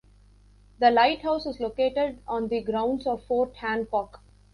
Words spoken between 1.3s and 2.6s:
is located on the